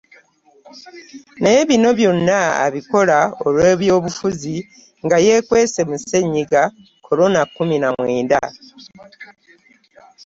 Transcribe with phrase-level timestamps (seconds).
[1.41, 4.57] Naye bino byonna abakola olw’ebyobufuzi
[5.05, 6.61] nga yeekwese mu ssennyiga
[7.05, 8.39] korona kkumi na mwenda.